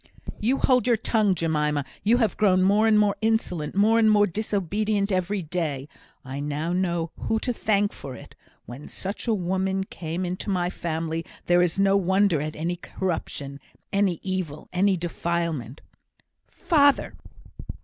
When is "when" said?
8.65-8.87